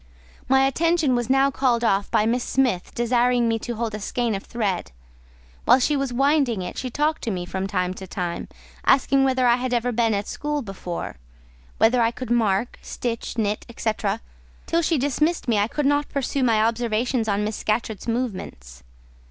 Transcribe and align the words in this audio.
My 0.49 0.65
attention 0.65 1.13
was 1.13 1.29
now 1.29 1.51
called 1.51 1.83
off 1.83 2.09
by 2.09 2.25
Miss 2.25 2.43
Smith 2.43 2.91
desiring 2.95 3.47
me 3.47 3.59
to 3.59 3.75
hold 3.75 3.93
a 3.93 3.99
skein 3.99 4.33
of 4.33 4.41
thread: 4.41 4.91
while 5.65 5.77
she 5.79 5.95
was 5.95 6.11
winding 6.11 6.63
it, 6.63 6.75
she 6.75 6.89
talked 6.89 7.21
to 7.21 7.29
me 7.29 7.45
from 7.45 7.67
time 7.67 7.93
to 7.93 8.07
time, 8.07 8.47
asking 8.83 9.23
whether 9.23 9.45
I 9.45 9.57
had 9.57 9.75
ever 9.75 9.91
been 9.91 10.15
at 10.15 10.27
school 10.27 10.63
before, 10.63 11.17
whether 11.77 12.01
I 12.01 12.09
could 12.09 12.31
mark, 12.31 12.79
stitch, 12.81 13.37
knit, 13.37 13.63
&c. 13.77 13.91
till 14.65 14.81
she 14.81 14.97
dismissed 14.97 15.47
me, 15.47 15.59
I 15.59 15.67
could 15.67 15.85
not 15.85 16.09
pursue 16.09 16.43
my 16.43 16.63
observations 16.63 17.27
on 17.27 17.43
Miss 17.43 17.57
Scatcherd's 17.57 18.07
movements. 18.07 18.81